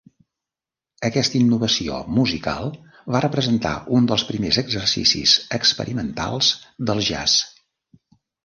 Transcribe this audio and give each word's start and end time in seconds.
Aquesta 1.09 1.35
innovació 1.39 1.99
musical 2.19 2.71
va 3.17 3.21
representar 3.25 3.75
un 3.99 4.09
dels 4.13 4.25
primers 4.31 4.59
exercicis 4.65 5.37
experimentals 5.61 6.51
del 6.91 7.05
jazz. 7.11 7.41